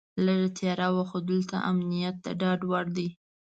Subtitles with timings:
[0.25, 3.07] لږه تیاره وه خو دلته امنیت د ډاډ وړ دی.